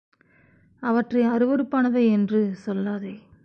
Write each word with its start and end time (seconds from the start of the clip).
அவற்றை 0.83 1.21
அருவருப்பானவை 1.21 2.11
என்று 2.11 2.55
சொல்லாதே. 2.65 3.13